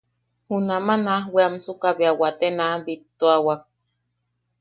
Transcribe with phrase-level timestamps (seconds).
[0.47, 3.55] Junamaʼa naaj weamsuka bea waate naaj bittuawa.